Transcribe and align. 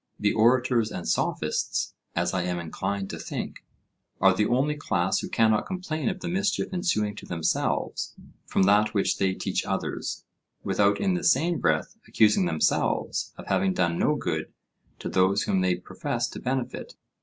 The 0.19 0.33
orators 0.33 0.91
and 0.91 1.07
sophists, 1.07 1.93
as 2.15 2.33
I 2.33 2.41
am 2.41 2.57
inclined 2.57 3.07
to 3.11 3.19
think, 3.19 3.63
are 4.19 4.33
the 4.33 4.47
only 4.47 4.73
class 4.75 5.19
who 5.19 5.29
cannot 5.29 5.67
complain 5.67 6.09
of 6.09 6.21
the 6.21 6.27
mischief 6.27 6.73
ensuing 6.73 7.15
to 7.17 7.27
themselves 7.27 8.15
from 8.47 8.63
that 8.63 8.95
which 8.95 9.19
they 9.19 9.35
teach 9.35 9.63
others, 9.63 10.25
without 10.63 10.99
in 10.99 11.13
the 11.13 11.23
same 11.23 11.59
breath 11.59 11.97
accusing 12.07 12.47
themselves 12.47 13.31
of 13.37 13.45
having 13.45 13.73
done 13.73 13.99
no 13.99 14.15
good 14.15 14.51
to 14.97 15.07
those 15.07 15.43
whom 15.43 15.61
they 15.61 15.75
profess 15.75 16.27
to 16.29 16.39
benefit. 16.39 16.95